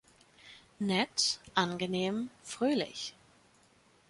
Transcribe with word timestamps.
Nett, 0.79 1.39
angenehm, 1.53 2.29
fröhlich. 2.41 3.13